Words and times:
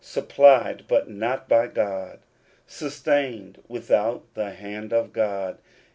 Supplied, 0.03 0.85
but 0.87 1.11
not 1.11 1.47
by 1.47 1.67
God! 1.67 2.21
Sustained 2.65 3.61
without 3.67 4.23
the 4.33 4.49
hand 4.49 4.91
of 4.93 5.13
God 5.13 5.59